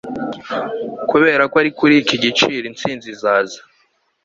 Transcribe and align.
Kubera 1.09 1.43
ko 1.51 1.55
ari 1.61 1.71
kuri 1.77 1.93
iki 2.01 2.15
giciro 2.23 2.65
intsinzi 2.71 3.07
izaza 3.15 3.59